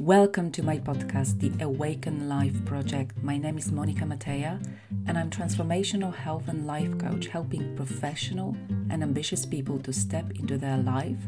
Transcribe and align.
Welcome 0.00 0.50
to 0.52 0.64
my 0.64 0.78
podcast, 0.78 1.38
The 1.38 1.52
Awaken 1.62 2.28
Life 2.28 2.64
Project. 2.64 3.22
My 3.22 3.38
name 3.38 3.56
is 3.56 3.70
Monika 3.70 4.04
Mateja, 4.04 4.58
and 5.06 5.16
I'm 5.16 5.30
transformational 5.30 6.12
health 6.12 6.48
and 6.48 6.66
life 6.66 6.98
coach, 6.98 7.28
helping 7.28 7.76
professional 7.76 8.56
and 8.90 9.04
ambitious 9.04 9.46
people 9.46 9.78
to 9.78 9.92
step 9.92 10.32
into 10.32 10.58
their 10.58 10.78
life 10.78 11.20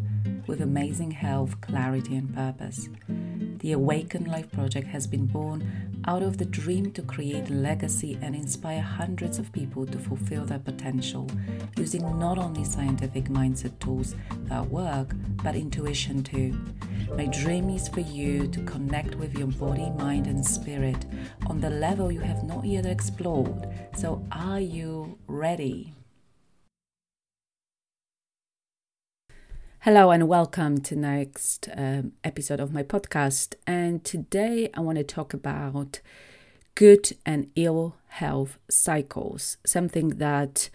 with 0.46 0.61
amazing 0.61 1.11
health, 1.11 1.61
clarity, 1.61 2.16
and 2.16 2.35
purpose. 2.35 2.88
The 3.59 3.72
Awaken 3.72 4.25
Life 4.25 4.50
Project 4.53 4.86
has 4.89 5.07
been 5.07 5.27
born 5.27 5.86
out 6.07 6.22
of 6.22 6.39
the 6.39 6.45
dream 6.45 6.93
to 6.93 7.03
create 7.03 7.50
a 7.50 7.54
legacy 7.54 8.18
and 8.22 8.34
inspire 8.34 8.80
hundreds 8.80 9.39
of 9.39 9.53
people 9.53 9.86
to 9.86 9.98
fulfill 9.98 10.45
their 10.45 10.59
potential 10.59 11.29
using 11.77 12.03
not 12.18 12.39
only 12.39 12.64
scientific 12.64 13.25
mindset 13.25 13.77
tools 13.80 14.14
that 14.45 14.64
work, 14.71 15.11
but 15.43 15.57
intuition 15.57 16.22
too. 16.22 16.57
My 17.17 17.26
dream 17.26 17.71
is 17.71 17.89
for 17.89 18.00
you 18.00 18.46
to 18.49 18.63
connect 18.64 19.14
with 19.17 19.36
your 19.36 19.49
body, 19.49 19.90
mind, 19.90 20.26
and 20.26 20.44
spirit 20.44 21.07
on 21.46 21.61
the 21.61 21.71
level 21.71 22.13
you 22.13 22.21
have 22.21 22.44
not 22.44 22.64
yet 22.64 22.86
explored. 22.86 23.68
So, 23.96 24.25
are 24.31 24.61
you 24.61 25.18
ready? 25.26 25.94
Hello 29.86 30.11
and 30.11 30.26
welcome 30.26 30.81
to 30.81 30.96
next 30.96 31.68
um, 31.76 32.11
episode 32.25 32.58
of 32.58 32.72
my 32.72 32.83
podcast. 32.83 33.55
And 33.69 34.03
today 34.03 34.69
I 34.75 34.81
want 34.81 34.98
to 34.98 35.05
talk 35.05 35.33
about 35.33 36.00
good 36.75 37.12
and 37.25 37.53
ill 37.55 37.95
health 38.09 38.59
cycles, 38.69 39.59
something 39.64 40.09
that 40.19 40.70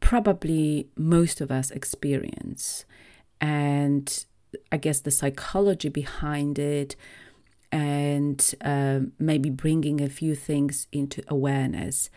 probably 0.00 0.88
most 0.96 1.40
of 1.40 1.52
us 1.52 1.70
experience, 1.70 2.84
and 3.40 4.24
I 4.72 4.78
guess 4.78 4.98
the 4.98 5.12
psychology 5.12 5.88
behind 5.88 6.58
it, 6.58 6.96
and 7.70 8.54
uh, 8.60 9.02
maybe 9.20 9.50
bringing 9.50 10.00
a 10.00 10.08
few 10.08 10.34
things 10.34 10.88
into 10.90 11.22
awareness. 11.28 12.10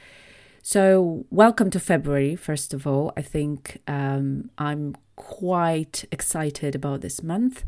So, 0.62 1.26
welcome 1.30 1.70
to 1.72 1.80
February, 1.80 2.36
first 2.36 2.74
of 2.74 2.86
all. 2.86 3.14
I 3.16 3.22
think 3.22 3.82
um, 3.88 4.52
I'm 4.58 4.96
quite 5.16 6.04
excited 6.12 6.76
about 6.76 7.00
this 7.00 7.24
month, 7.24 7.64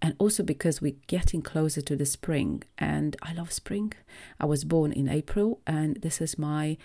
and 0.00 0.14
also 0.18 0.44
because 0.44 0.80
we're 0.80 0.96
getting 1.08 1.42
closer 1.42 1.80
to 1.82 1.96
the 1.96 2.06
spring, 2.06 2.62
and 2.78 3.16
I 3.20 3.32
love 3.32 3.52
spring. 3.52 3.94
I 4.38 4.46
was 4.46 4.64
born 4.64 4.92
in 4.92 5.08
April, 5.08 5.60
and 5.66 5.96
this 6.02 6.20
is 6.20 6.38
my 6.38 6.76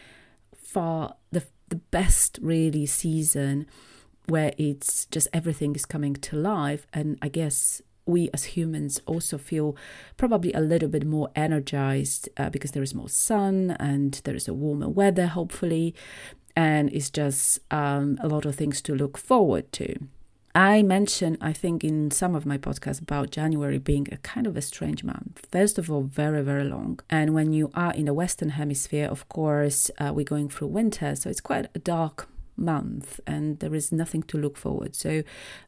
far 0.56 1.16
the, 1.32 1.44
the 1.70 1.76
best 1.76 2.40
really 2.42 2.88
season 2.88 3.68
where 4.28 4.54
it's 4.58 5.06
just 5.08 5.28
everything 5.32 5.76
is 5.76 5.86
coming 5.86 6.16
to 6.16 6.36
life, 6.36 6.88
and 6.92 7.20
I 7.22 7.30
guess 7.30 7.84
we 8.12 8.30
as 8.34 8.44
humans 8.44 9.02
also 9.06 9.38
feel 9.38 9.76
probably 10.18 10.54
a 10.54 10.60
little 10.60 10.90
bit 10.90 11.06
more 11.06 11.30
energized 11.36 12.30
uh, 12.38 12.50
because 12.50 12.72
there 12.72 12.84
is 12.84 12.94
more 12.94 13.10
sun 13.10 13.72
and 13.80 14.22
there 14.24 14.36
is 14.36 14.48
a 14.48 14.54
warmer 14.54 14.90
weather, 14.90 15.28
hopefully, 15.28 15.96
and 16.56 16.92
it's 16.94 17.10
just 17.10 17.60
um, 17.72 18.18
a 18.22 18.28
lot 18.28 18.46
of 18.46 18.56
things 18.56 18.82
to 18.84 18.94
look 18.94 19.18
forward 19.18 19.72
to. 19.74 19.96
I 20.54 20.84
mentioned, 20.84 21.38
I 21.40 21.54
think, 21.54 21.84
in 21.84 22.12
some 22.12 22.36
of 22.36 22.46
my 22.46 22.58
podcasts 22.58 23.02
about 23.02 23.32
January 23.32 23.78
being 23.78 24.08
a 24.12 24.18
kind 24.18 24.46
of 24.46 24.58
a 24.58 24.62
strange 24.62 25.02
month. 25.02 25.48
First 25.50 25.78
of 25.78 25.90
all, 25.90 26.02
very, 26.02 26.42
very 26.42 26.66
long. 26.66 27.00
And 27.10 27.34
when 27.34 27.54
you 27.54 27.72
are 27.74 27.94
in 27.94 28.06
the 28.06 28.14
Western 28.14 28.50
Hemisphere, 28.50 29.08
of 29.08 29.30
course, 29.30 29.90
uh, 29.98 30.12
we're 30.14 30.26
going 30.26 30.50
through 30.50 30.68
winter, 30.68 31.16
so 31.16 31.30
it's 31.30 31.40
quite 31.40 31.68
a 31.74 31.80
dark 31.80 32.28
month 32.62 33.20
and 33.28 33.60
there 33.60 33.76
is 33.76 33.92
nothing 33.92 34.24
to 34.24 34.38
look 34.38 34.58
forward. 34.58 34.96
So, 34.96 35.24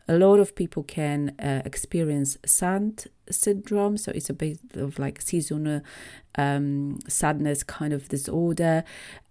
a 0.08 0.18
lot 0.18 0.40
of 0.40 0.56
people 0.56 0.84
can 0.84 1.36
uh, 1.40 1.62
experience 1.66 2.38
SAD 2.46 3.08
syndrome. 3.30 3.98
So, 3.98 4.12
it's 4.14 4.30
a 4.30 4.34
bit 4.34 4.60
of 4.76 5.00
like 5.00 5.22
seasonal 5.22 5.82
um, 6.36 6.98
sadness 7.08 7.62
kind 7.64 7.94
of 7.94 8.10
disorder 8.10 8.84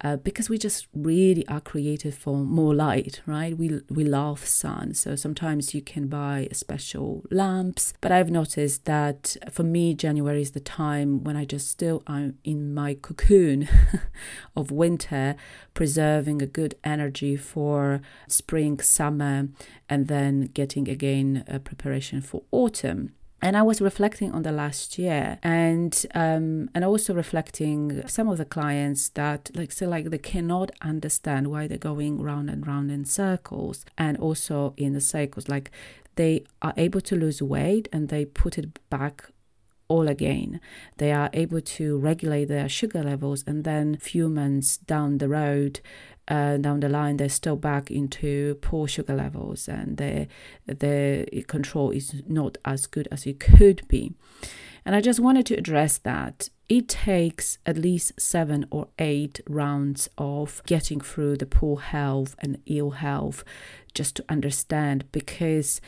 uh, 0.02 0.16
because 0.16 0.48
we 0.48 0.56
just 0.56 0.86
really 0.94 1.46
are 1.48 1.60
created 1.60 2.14
for 2.14 2.36
more 2.36 2.74
light, 2.74 3.20
right? 3.26 3.56
We, 3.56 3.80
we 3.90 4.04
love 4.04 4.46
sun. 4.46 4.94
So, 4.94 5.16
sometimes 5.16 5.74
you 5.74 5.82
can 5.82 6.08
buy 6.08 6.48
special 6.52 7.24
lamps. 7.30 7.94
But 8.00 8.12
I've 8.12 8.30
noticed 8.30 8.84
that 8.84 9.36
for 9.50 9.62
me, 9.62 9.94
January 9.94 10.42
is 10.42 10.52
the 10.52 10.60
time 10.60 11.24
when 11.24 11.36
I 11.36 11.44
just 11.44 11.68
still 11.68 12.02
I'm 12.06 12.38
in 12.44 12.74
my 12.74 12.94
cocoon 12.94 13.68
of 14.56 14.70
winter, 14.70 15.36
preserving 15.74 16.42
a 16.42 16.46
good 16.46 16.74
energy 16.84 17.36
for 17.36 18.00
spring, 18.28 18.80
summer, 18.80 19.48
and 19.88 20.08
then 20.08 20.42
getting 20.54 20.88
again 20.88 21.44
a 21.46 21.58
preparation 21.58 22.20
for 22.20 22.42
autumn 22.50 23.14
and 23.42 23.56
I 23.56 23.62
was 23.62 23.80
reflecting 23.80 24.30
on 24.32 24.42
the 24.42 24.52
last 24.52 24.98
year 24.98 25.38
and 25.42 26.06
um, 26.14 26.70
and 26.74 26.84
also 26.84 27.12
reflecting 27.12 28.06
some 28.06 28.28
of 28.28 28.38
the 28.38 28.44
clients 28.44 29.08
that 29.10 29.50
like 29.54 29.72
say 29.72 29.86
like 29.86 30.10
they 30.10 30.18
cannot 30.18 30.70
understand 30.80 31.48
why 31.48 31.66
they're 31.66 31.76
going 31.76 32.22
round 32.22 32.48
and 32.48 32.64
round 32.66 32.90
in 32.92 33.04
circles 33.04 33.84
and 33.98 34.16
also 34.16 34.74
in 34.76 34.92
the 34.92 35.00
cycles 35.00 35.48
like 35.48 35.72
they 36.14 36.44
are 36.62 36.74
able 36.76 37.00
to 37.00 37.16
lose 37.16 37.42
weight 37.42 37.88
and 37.92 38.08
they 38.08 38.24
put 38.24 38.58
it 38.58 38.78
back 38.88 39.32
all 39.92 40.08
again. 40.08 40.58
They 40.96 41.12
are 41.12 41.28
able 41.34 41.60
to 41.60 41.98
regulate 41.98 42.46
their 42.46 42.68
sugar 42.68 43.02
levels, 43.02 43.44
and 43.46 43.62
then 43.64 43.96
few 43.96 44.28
months 44.28 44.78
down 44.78 45.18
the 45.18 45.28
road, 45.28 45.80
uh, 46.32 46.56
down 46.56 46.80
the 46.80 46.88
line, 46.88 47.18
they're 47.18 47.28
still 47.28 47.56
back 47.56 47.90
into 47.90 48.54
poor 48.62 48.88
sugar 48.88 49.14
levels, 49.14 49.68
and 49.68 49.98
their 49.98 50.28
their 50.64 51.26
control 51.46 51.90
is 51.90 52.22
not 52.26 52.56
as 52.64 52.86
good 52.86 53.06
as 53.12 53.26
it 53.26 53.38
could 53.38 53.86
be. 53.86 54.14
And 54.84 54.96
I 54.96 55.02
just 55.02 55.20
wanted 55.20 55.44
to 55.46 55.54
address 55.54 55.98
that. 55.98 56.48
It 56.70 56.88
takes 56.88 57.58
at 57.66 57.76
least 57.76 58.18
seven 58.18 58.64
or 58.70 58.88
eight 58.98 59.40
rounds 59.46 60.08
of 60.16 60.62
getting 60.64 61.02
through 61.02 61.36
the 61.36 61.46
poor 61.46 61.78
health 61.80 62.34
and 62.38 62.62
ill 62.64 62.92
health 62.92 63.44
just 63.92 64.16
to 64.16 64.24
understand 64.30 65.04
because 65.12 65.82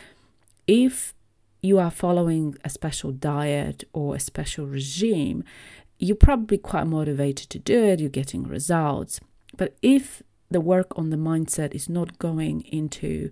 if 0.66 1.14
you 1.62 1.78
are 1.78 1.90
following 1.90 2.54
a 2.62 2.68
special 2.68 3.12
diet 3.12 3.84
or 3.94 4.14
a 4.14 4.20
special 4.20 4.66
regime, 4.66 5.42
you're 5.98 6.14
probably 6.14 6.58
quite 6.58 6.86
motivated 6.86 7.48
to 7.48 7.58
do 7.58 7.82
it, 7.84 7.98
you're 7.98 8.10
getting 8.10 8.42
results. 8.42 9.20
But 9.56 9.76
if 9.80 10.22
the 10.54 10.60
work 10.60 10.90
on 10.96 11.10
the 11.10 11.22
mindset 11.30 11.74
is 11.74 11.88
not 11.88 12.18
going 12.18 12.56
into 12.80 13.30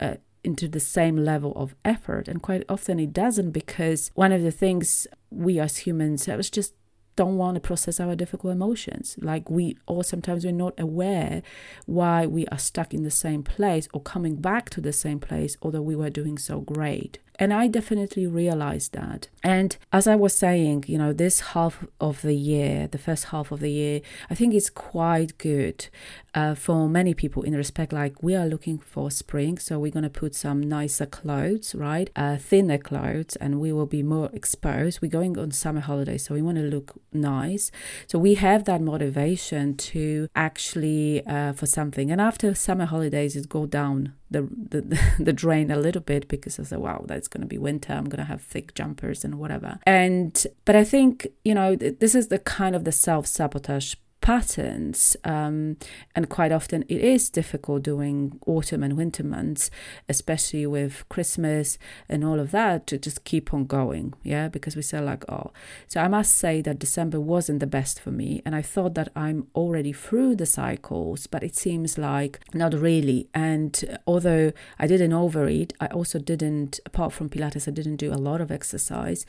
uh, 0.00 0.16
into 0.42 0.66
the 0.66 0.80
same 0.80 1.16
level 1.16 1.52
of 1.54 1.76
effort, 1.84 2.26
and 2.26 2.42
quite 2.42 2.64
often 2.68 2.98
it 2.98 3.12
doesn't, 3.12 3.52
because 3.52 4.10
one 4.14 4.32
of 4.32 4.42
the 4.42 4.50
things 4.50 5.06
we 5.30 5.60
as 5.60 5.76
humans 5.86 6.26
just 6.50 6.74
don't 7.14 7.36
want 7.36 7.54
to 7.56 7.60
process 7.60 8.00
our 8.00 8.16
difficult 8.16 8.52
emotions. 8.52 9.16
Like 9.20 9.50
we, 9.50 9.76
or 9.86 10.02
sometimes 10.02 10.44
we're 10.44 10.64
not 10.66 10.80
aware 10.80 11.42
why 11.84 12.26
we 12.26 12.46
are 12.46 12.58
stuck 12.58 12.94
in 12.94 13.02
the 13.02 13.10
same 13.26 13.42
place 13.42 13.86
or 13.92 14.00
coming 14.00 14.36
back 14.36 14.70
to 14.70 14.80
the 14.80 14.94
same 14.94 15.20
place, 15.20 15.56
although 15.62 15.82
we 15.82 15.94
were 15.94 16.10
doing 16.10 16.38
so 16.38 16.60
great. 16.60 17.18
And 17.42 17.52
I 17.52 17.66
definitely 17.66 18.28
realized 18.28 18.92
that. 18.92 19.26
And 19.42 19.76
as 19.92 20.06
I 20.06 20.14
was 20.14 20.32
saying, 20.32 20.84
you 20.86 20.96
know, 20.96 21.12
this 21.12 21.40
half 21.40 21.84
of 22.00 22.22
the 22.22 22.36
year, 22.36 22.86
the 22.86 22.98
first 22.98 23.24
half 23.32 23.50
of 23.50 23.58
the 23.58 23.68
year, 23.68 24.00
I 24.30 24.36
think 24.36 24.54
it's 24.54 24.70
quite 24.70 25.38
good 25.38 25.88
uh, 26.34 26.54
for 26.54 26.88
many 26.88 27.14
people 27.14 27.42
in 27.42 27.56
respect 27.56 27.92
like 27.92 28.22
we 28.22 28.36
are 28.36 28.46
looking 28.46 28.78
for 28.78 29.10
spring. 29.10 29.58
So 29.58 29.80
we're 29.80 29.90
going 29.90 30.04
to 30.04 30.08
put 30.08 30.36
some 30.36 30.60
nicer 30.60 31.04
clothes, 31.04 31.74
right? 31.74 32.08
Uh, 32.14 32.36
thinner 32.36 32.78
clothes, 32.78 33.34
and 33.34 33.58
we 33.58 33.72
will 33.72 33.86
be 33.86 34.04
more 34.04 34.30
exposed. 34.32 35.02
We're 35.02 35.10
going 35.10 35.36
on 35.36 35.50
summer 35.50 35.80
holidays, 35.80 36.24
so 36.26 36.36
we 36.36 36.42
want 36.42 36.58
to 36.58 36.62
look 36.62 36.92
nice. 37.12 37.72
So 38.06 38.20
we 38.20 38.34
have 38.34 38.66
that 38.66 38.80
motivation 38.80 39.76
to 39.78 40.28
actually 40.36 41.26
uh, 41.26 41.54
for 41.54 41.66
something. 41.66 42.12
And 42.12 42.20
after 42.20 42.54
summer 42.54 42.84
holidays, 42.84 43.34
it 43.34 43.48
go 43.48 43.66
down 43.66 44.12
the, 44.32 44.42
the 44.42 45.00
the 45.18 45.32
drain 45.32 45.70
a 45.70 45.76
little 45.76 46.02
bit 46.02 46.28
because 46.28 46.58
I 46.58 46.64
said, 46.64 46.78
wow, 46.78 47.04
that's 47.06 47.28
going 47.28 47.42
to 47.42 47.46
be 47.46 47.58
winter. 47.58 47.92
I'm 47.92 48.06
going 48.06 48.18
to 48.18 48.24
have 48.24 48.42
thick 48.42 48.74
jumpers 48.74 49.24
and 49.24 49.38
whatever. 49.38 49.78
And 49.84 50.46
but 50.64 50.76
I 50.76 50.84
think 50.84 51.28
you 51.44 51.54
know 51.54 51.76
this 51.76 52.14
is 52.14 52.28
the 52.28 52.38
kind 52.38 52.74
of 52.74 52.84
the 52.84 52.92
self 52.92 53.26
sabotage 53.26 53.94
patterns. 54.22 55.16
Um, 55.24 55.76
and 56.16 56.30
quite 56.30 56.52
often 56.52 56.84
it 56.88 57.02
is 57.02 57.28
difficult 57.28 57.82
during 57.82 58.38
autumn 58.46 58.82
and 58.82 58.96
winter 58.96 59.22
months, 59.22 59.70
especially 60.08 60.66
with 60.66 61.06
Christmas 61.10 61.76
and 62.08 62.24
all 62.24 62.40
of 62.40 62.50
that, 62.52 62.86
to 62.86 62.96
just 62.96 63.24
keep 63.24 63.52
on 63.52 63.66
going. 63.66 64.14
Yeah, 64.22 64.48
because 64.48 64.74
we 64.74 64.82
say, 64.82 65.00
like, 65.00 65.30
oh. 65.30 65.52
So 65.88 66.00
I 66.00 66.08
must 66.08 66.36
say 66.36 66.62
that 66.62 66.78
December 66.78 67.20
wasn't 67.20 67.60
the 67.60 67.66
best 67.66 68.00
for 68.00 68.10
me. 68.10 68.40
And 68.46 68.54
I 68.54 68.62
thought 68.62 68.94
that 68.94 69.10
I'm 69.14 69.48
already 69.54 69.92
through 69.92 70.36
the 70.36 70.46
cycles, 70.46 71.26
but 71.26 71.42
it 71.42 71.54
seems 71.54 71.98
like 71.98 72.40
not 72.54 72.72
really. 72.72 73.28
And 73.34 73.98
although 74.06 74.52
I 74.78 74.86
didn't 74.86 75.12
overeat, 75.12 75.74
I 75.80 75.86
also 75.88 76.18
didn't, 76.18 76.80
apart 76.86 77.12
from 77.12 77.28
Pilates, 77.28 77.68
I 77.68 77.72
didn't 77.72 77.96
do 77.96 78.12
a 78.12 78.22
lot 78.28 78.40
of 78.40 78.50
exercise. 78.50 79.26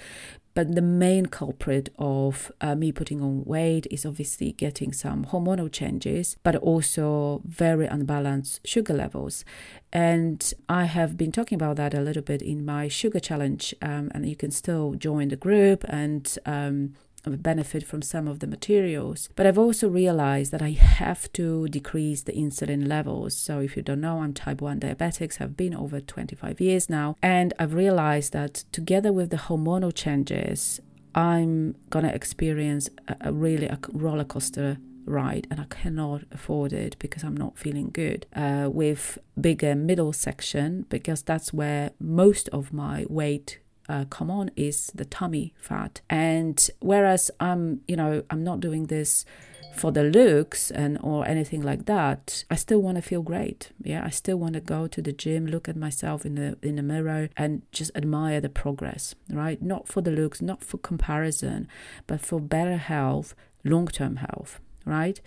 But 0.56 0.76
the 0.76 0.82
main 0.82 1.26
culprit 1.26 1.90
of 1.98 2.52
uh, 2.62 2.76
me 2.76 2.92
putting 2.92 3.22
on 3.22 3.44
weight 3.44 3.88
is 3.90 4.06
obviously 4.06 4.52
getting 4.52 4.94
some 4.94 5.26
hormonal 5.26 5.72
changes, 5.72 6.38
but 6.44 6.56
also 6.56 7.42
very 7.46 7.88
unbalanced 7.88 8.62
sugar 8.66 8.94
levels. 8.94 9.44
And 9.92 10.54
I 10.70 10.86
have 10.86 11.18
been 11.18 11.32
talking 11.32 11.56
about 11.56 11.78
that 11.78 11.94
a 11.94 12.02
little 12.02 12.22
bit 12.22 12.42
in 12.42 12.66
my 12.66 12.88
sugar 12.88 13.20
challenge, 13.20 13.74
um, 13.82 14.12
and 14.14 14.30
you 14.30 14.36
can 14.36 14.52
still 14.52 14.94
join 14.94 15.30
the 15.30 15.36
group 15.36 15.84
and 15.88 16.38
um, 16.46 16.94
benefit 17.26 17.86
from 17.86 18.02
some 18.02 18.28
of 18.28 18.40
the 18.40 18.48
materials. 18.48 19.30
But 19.36 19.46
I've 19.46 19.58
also 19.58 19.88
realized 19.88 20.52
that 20.52 20.62
I 20.62 20.72
have 20.72 21.32
to 21.34 21.68
decrease 21.68 22.24
the 22.24 22.34
insulin 22.34 22.88
levels. 22.88 23.36
So 23.36 23.60
if 23.60 23.76
you 23.76 23.84
don't 23.84 24.02
know, 24.02 24.22
I'm 24.22 24.34
type 24.34 24.62
1 24.62 24.80
diabetics, 24.80 25.38
have 25.38 25.56
been 25.56 25.74
over 25.74 26.00
25 26.00 26.60
years 26.60 26.90
now. 26.90 27.16
And 27.22 27.54
I've 27.60 27.74
realized 27.74 28.34
that 28.34 28.66
together 28.72 29.12
with 29.12 29.30
the 29.30 29.38
hormonal 29.38 29.94
changes, 29.94 30.80
I'm 31.16 31.76
to 31.92 32.14
experience 32.14 32.90
a, 33.08 33.16
a 33.22 33.34
really 33.34 33.68
a 33.68 33.78
roller 33.92 34.24
coaster 34.24 34.78
ride 35.06 35.48
and 35.52 35.60
I 35.60 35.66
cannot 35.66 36.24
afford 36.32 36.74
it 36.74 36.96
because 37.00 37.24
I'm 37.24 37.36
not 37.36 37.58
feeling 37.58 37.90
good 37.92 38.26
uh, 38.36 38.70
with 38.72 39.18
bigger 39.40 39.76
middle 39.76 40.14
section 40.14 40.86
because 40.90 41.22
that's 41.22 41.54
where 41.54 41.92
most 42.00 42.50
of 42.50 42.72
my 42.74 43.06
weight 43.10 43.60
uh, 43.90 44.06
come 44.06 44.32
on 44.32 44.52
is 44.56 44.92
the 44.96 45.06
tummy 45.06 45.54
fat. 45.58 46.02
And 46.10 46.70
whereas 46.80 47.32
I'm, 47.40 47.82
you 47.88 47.96
know, 47.96 48.24
I'm 48.30 48.44
not 48.44 48.60
doing 48.60 48.88
this 48.88 49.26
for 49.74 49.92
the 49.92 50.04
looks 50.04 50.70
and 50.70 51.00
or 51.02 51.28
anything 51.28 51.62
like 51.62 51.86
that 51.86 52.46
i 52.52 52.56
still 52.56 52.80
want 52.80 52.96
to 52.96 53.02
feel 53.02 53.24
great. 53.24 53.72
Yeah 53.84 54.06
i 54.06 54.10
still 54.10 54.38
want 54.38 54.54
to 54.54 54.60
go 54.60 54.86
to 54.88 55.02
the 55.02 55.12
gym 55.12 55.48
look 55.48 55.68
at 55.68 55.76
myself 55.76 56.26
in 56.26 56.36
the 56.36 56.58
in 56.62 56.76
the 56.76 56.84
mirror 56.84 57.30
and 57.36 57.64
just 57.72 57.90
admire 57.96 58.40
the 58.40 58.50
progress 58.50 59.16
right? 59.30 59.60
Not 59.62 59.88
for 59.88 60.02
the 60.02 60.12
looks 60.12 60.42
not 60.42 60.64
for 60.64 60.78
comparison 60.78 61.68
but 62.06 62.22
for 62.22 62.40
better 62.40 62.78
health 62.78 63.34
long-term 63.64 64.18
health 64.18 64.60
right 64.86 65.20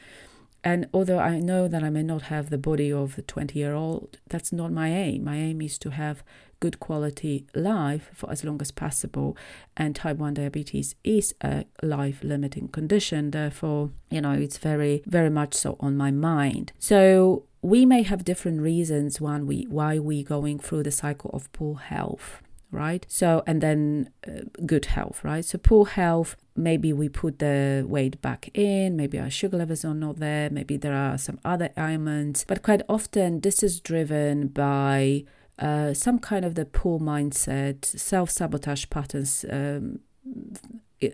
and 0.67 0.89
although 0.93 1.21
I 1.21 1.39
know 1.39 1.69
that 1.69 1.85
I 1.85 1.91
may 1.91 2.03
not 2.03 2.23
have 2.23 2.51
the 2.51 2.59
body 2.59 2.93
of 2.93 3.17
a 3.17 3.23
20 3.23 3.57
year 3.57 3.73
old, 3.73 4.19
that's 4.29 4.53
not 4.53 4.73
my 4.73 4.89
aim. 4.89 5.23
My 5.23 5.37
aim 5.37 5.63
is 5.63 5.79
to 5.79 5.91
have 5.91 6.25
good 6.59 6.81
quality 6.81 7.47
life 7.55 8.11
for 8.13 8.29
as 8.33 8.43
long 8.43 8.61
as 8.61 8.73
possible. 8.73 9.37
And 9.77 9.95
type 9.95 10.17
1 10.17 10.35
diabetes 10.35 10.97
is 11.05 11.33
a 11.41 11.67
life 11.85 12.25
limiting 12.25 12.67
condition. 12.67 13.31
Therefore, 13.31 13.93
you 14.11 14.21
know, 14.21 14.33
it's 14.33 14.59
very, 14.59 15.05
very 15.07 15.31
much 15.31 15.55
so 15.55 15.77
on 15.79 15.97
my 15.97 16.11
mind. 16.11 16.73
So 16.81 17.45
we 17.63 17.87
may 17.87 18.03
have 18.03 18.25
different 18.25 18.61
reasons 18.61 19.21
why 19.21 19.39
we 19.39 19.69
why 19.69 20.01
we 20.01 20.25
going 20.25 20.59
through 20.59 20.83
the 20.83 20.91
cycle 20.91 21.31
of 21.33 21.53
poor 21.53 21.77
health 21.77 22.43
right? 22.73 23.07
So, 23.09 23.45
and 23.47 23.61
then 23.61 24.11
uh, 24.27 24.41
good 24.67 24.87
health, 24.87 25.23
right? 25.23 25.45
So, 25.45 25.57
poor 25.57 25.87
health, 25.87 26.37
maybe 26.57 26.93
we 26.93 27.09
put 27.09 27.39
the 27.39 27.85
weight 27.89 28.21
back 28.23 28.51
in, 28.55 28.97
maybe 28.97 29.19
our 29.19 29.31
sugar 29.31 29.59
levels 29.59 29.85
are 29.85 29.95
not 29.95 30.19
there, 30.19 30.51
maybe 30.51 30.77
there 30.77 30.95
are 30.95 31.19
some 31.19 31.39
other 31.45 31.71
ailments, 31.77 32.45
but 32.47 32.63
quite 32.63 32.83
often 32.89 33.41
this 33.41 33.63
is 33.63 33.81
driven 33.81 34.49
by 34.49 35.25
uh, 35.59 35.95
some 35.95 36.19
kind 36.19 36.45
of 36.45 36.55
the 36.55 36.65
poor 36.65 36.99
mindset, 36.99 37.85
self 37.85 38.31
sabotage 38.31 38.87
patterns. 38.91 39.45
Um, 39.51 40.01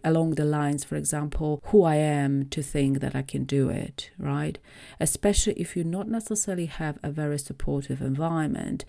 along 0.04 0.36
the 0.36 0.44
lines, 0.44 0.84
for 0.84 0.96
example, 0.96 1.60
who 1.66 1.82
I 1.82 1.96
am 1.96 2.48
to 2.50 2.62
think 2.62 3.00
that 3.00 3.16
I 3.16 3.22
can 3.22 3.44
do 3.44 3.68
it, 3.68 4.10
right? 4.18 4.58
Especially 5.00 5.54
if 5.54 5.76
you 5.76 5.84
not 5.84 6.08
necessarily 6.08 6.66
have 6.66 6.98
a 7.02 7.10
very 7.10 7.38
supportive 7.38 8.00
environment. 8.00 8.84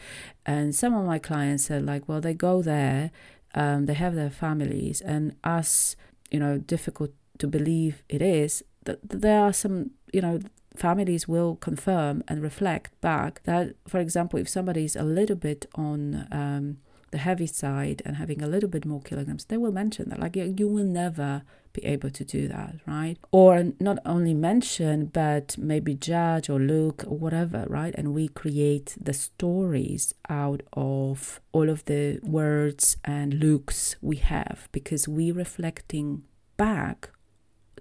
And 0.45 0.75
some 0.75 0.94
of 0.94 1.06
my 1.06 1.17
clients 1.17 1.65
said, 1.65 1.85
like, 1.85 2.07
well, 2.07 2.21
they 2.21 2.35
go 2.35 2.61
there, 2.61 3.11
um, 3.56 3.85
they 3.85 3.95
have 3.95 4.15
their 4.15 4.29
families, 4.29 5.01
and 5.01 5.35
as 5.44 5.95
you 6.33 6.39
know, 6.39 6.57
difficult 6.57 7.12
to 7.38 7.47
believe 7.47 8.03
it 8.09 8.21
is, 8.21 8.63
that 8.83 9.00
there 9.07 9.39
are 9.39 9.53
some, 9.53 9.91
you 10.12 10.21
know, 10.21 10.39
families 10.75 11.27
will 11.27 11.56
confirm 11.56 12.24
and 12.27 12.41
reflect 12.41 13.00
back 13.00 13.41
that, 13.44 13.75
for 13.88 14.00
example, 14.00 14.39
if 14.39 14.50
somebody 14.50 14.83
is 14.83 14.95
a 14.95 15.03
little 15.03 15.35
bit 15.35 15.68
on 15.75 16.27
um, 16.31 16.77
the 17.12 17.19
heavy 17.19 17.47
side 17.47 18.01
and 18.06 18.18
having 18.18 18.41
a 18.41 18.47
little 18.47 18.69
bit 18.69 18.85
more 18.85 19.01
kilograms, 19.01 19.45
they 19.45 19.57
will 19.57 19.71
mention 19.71 20.09
that. 20.09 20.19
Like, 20.19 20.35
you 20.35 20.68
will 20.68 20.83
never 20.83 21.44
be 21.73 21.83
able 21.85 22.09
to 22.11 22.23
do 22.23 22.47
that, 22.47 22.75
right? 22.85 23.17
Or 23.31 23.73
not 23.79 23.97
only 24.05 24.33
mention, 24.33 25.07
but 25.07 25.57
maybe 25.57 25.95
judge 25.95 26.49
or 26.49 26.59
look 26.59 27.03
or 27.07 27.17
whatever, 27.17 27.65
right? 27.67 27.93
And 27.97 28.13
we 28.13 28.27
create 28.27 28.95
the 28.99 29.13
stories 29.13 30.13
out 30.29 30.61
of 30.73 31.41
all 31.51 31.69
of 31.69 31.85
the 31.85 32.19
words 32.23 32.97
and 33.03 33.33
looks 33.35 33.95
we 34.01 34.17
have 34.17 34.69
because 34.71 35.07
we're 35.07 35.33
reflecting 35.33 36.23
back 36.57 37.09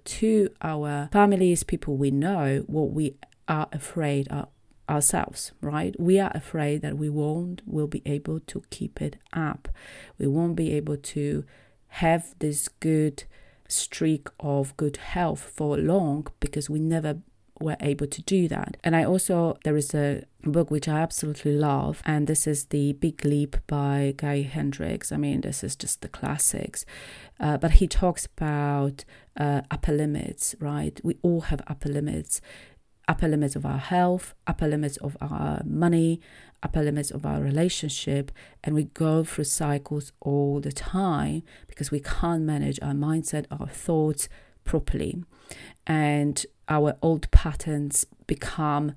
to 0.05 0.49
our 0.63 1.09
families, 1.13 1.63
people 1.63 1.97
we 1.97 2.11
know, 2.11 2.65
what 2.67 2.91
we 2.91 3.17
are 3.47 3.69
afraid 3.73 4.29
of 4.29 4.49
ourselves, 4.89 5.53
right? 5.61 5.99
We 5.99 6.19
are 6.19 6.33
afraid 6.35 6.83
that 6.83 6.99
we 6.99 7.09
won't 7.09 7.63
will 7.67 7.87
be 7.87 8.03
able 8.05 8.41
to 8.41 8.63
keep 8.71 9.01
it 9.01 9.17
up. 9.33 9.69
We 10.19 10.27
won't 10.27 10.57
be 10.57 10.73
able 10.73 10.97
to 10.97 11.45
have 11.89 12.35
this 12.39 12.69
good 12.69 13.25
streak 13.73 14.29
of 14.41 14.77
good 14.77 14.99
health 14.99 15.41
for 15.41 15.77
long 15.77 16.27
because 16.41 16.71
we 16.71 16.79
never 16.79 17.19
were 17.61 17.77
able 17.81 18.07
to 18.07 18.23
do 18.23 18.49
that. 18.49 18.77
And 18.83 18.97
I 18.97 19.05
also, 19.05 19.57
there 19.65 19.77
is 19.77 19.95
a 19.95 20.25
book 20.43 20.71
which 20.71 20.89
I 20.89 20.99
absolutely 21.01 21.53
love, 21.53 22.03
and 22.05 22.27
this 22.27 22.47
is 22.47 22.67
The 22.67 22.93
Big 22.95 23.25
Leap 23.25 23.57
by 23.67 24.15
Guy 24.17 24.43
Hendricks. 24.43 25.13
I 25.13 25.17
mean, 25.17 25.43
this 25.43 25.63
is 25.63 25.77
just 25.77 26.03
the 26.03 26.09
classics. 26.09 26.85
Uh, 27.39 27.57
but 27.57 27.73
he 27.73 27.87
talks 27.87 28.27
about 28.27 29.05
uh, 29.37 29.63
upper 29.71 29.93
limits, 29.93 30.55
right? 30.59 31.01
We 31.03 31.17
all 31.23 31.43
have 31.43 31.63
upper 31.67 31.89
limits 31.89 32.41
upper 33.09 33.29
limits 33.29 33.57
of 33.57 33.67
our 33.67 33.79
health, 33.79 34.35
upper 34.47 34.69
limits 34.69 34.97
of 34.99 35.17
our 35.21 35.63
money, 35.65 36.21
upper 36.63 36.83
limits 36.83 37.11
of 37.11 37.27
our 37.27 37.41
relationship, 37.41 38.31
and 38.63 38.75
we 38.75 38.85
go 38.85 39.25
through 39.25 39.45
cycles 39.45 40.13
all 40.21 40.61
the 40.61 40.73
time 40.73 41.43
because 41.67 41.91
we 41.91 42.01
can't 42.01 42.43
manage 42.43 42.79
our 42.81 42.93
mindset, 42.93 43.47
our 43.51 43.67
thoughts 43.67 44.29
properly. 44.65 45.25
And 45.87 46.45
our 46.69 46.97
old 47.03 47.31
patterns 47.33 48.07
become, 48.27 48.93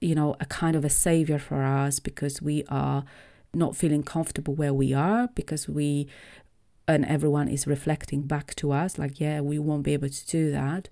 you 0.00 0.14
know, 0.14 0.36
a 0.40 0.46
kind 0.46 0.76
of 0.76 0.84
a 0.84 0.90
savior 0.90 1.38
for 1.38 1.62
us 1.62 1.98
because 1.98 2.42
we 2.42 2.64
are 2.68 3.04
not 3.54 3.74
feeling 3.74 4.02
comfortable 4.02 4.54
where 4.54 4.74
we 4.74 4.92
are 4.92 5.28
because 5.34 5.68
we 5.68 6.06
and 6.86 7.04
everyone 7.06 7.48
is 7.48 7.66
reflecting 7.66 8.22
back 8.22 8.54
to 8.54 8.70
us 8.70 8.98
like 8.98 9.18
yeah 9.18 9.40
we 9.40 9.58
won't 9.58 9.82
be 9.82 9.94
able 9.94 10.08
to 10.08 10.26
do 10.26 10.50
that 10.50 10.88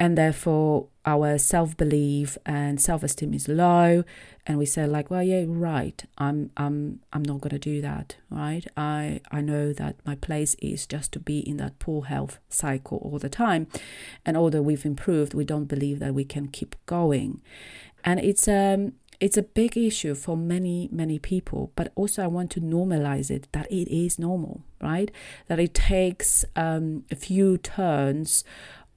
and 0.00 0.16
therefore 0.16 0.86
our 1.04 1.36
self-belief 1.38 2.38
and 2.46 2.80
self-esteem 2.80 3.34
is 3.34 3.48
low. 3.48 4.02
And 4.46 4.58
we 4.58 4.64
say 4.64 4.86
like 4.86 5.10
well 5.10 5.22
yeah 5.22 5.44
right. 5.46 6.02
I'm 6.16 6.50
i'm 6.56 7.00
i'm 7.12 7.22
not 7.22 7.42
going 7.42 7.50
to 7.50 7.58
do 7.58 7.80
that 7.82 8.16
right? 8.30 8.66
I 8.76 9.20
i 9.30 9.42
know 9.42 9.72
that 9.74 9.96
my 10.04 10.14
place 10.16 10.56
is 10.60 10.86
just 10.86 11.12
to 11.12 11.20
be 11.20 11.40
in 11.40 11.58
that 11.58 11.78
poor 11.78 12.06
health 12.06 12.38
cycle 12.48 12.98
all 12.98 13.18
the 13.18 13.28
time. 13.28 13.66
And 14.24 14.36
although 14.36 14.62
we've 14.62 14.86
improved 14.86 15.34
we 15.34 15.44
don't 15.44 15.66
believe 15.66 15.98
that 16.00 16.14
we 16.14 16.24
can 16.24 16.48
keep 16.48 16.74
going. 16.86 17.42
And 18.02 18.18
it's 18.18 18.48
um 18.48 18.94
it's 19.20 19.36
a 19.36 19.42
big 19.42 19.76
issue 19.76 20.14
for 20.14 20.34
many 20.34 20.88
many 20.90 21.18
people. 21.18 21.72
But 21.76 21.92
also 21.94 22.24
i 22.24 22.26
want 22.26 22.50
to 22.52 22.60
normalize 22.60 23.30
it 23.30 23.48
that 23.52 23.70
it 23.70 23.88
is 23.94 24.18
normal 24.18 24.62
right? 24.80 25.10
That 25.48 25.58
it 25.58 25.74
takes 25.74 26.44
um, 26.56 27.04
a 27.10 27.16
few 27.16 27.58
turns 27.58 28.44